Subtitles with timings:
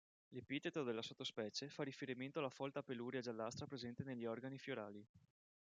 [0.29, 5.07] L’epiteto della sottospecie fa riferimento alla folta peluria giallastra presente negli organi fiorali.